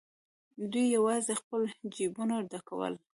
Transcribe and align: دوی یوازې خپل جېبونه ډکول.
دوی 0.71 0.85
یوازې 0.97 1.33
خپل 1.41 1.61
جېبونه 1.93 2.35
ډکول. 2.51 2.93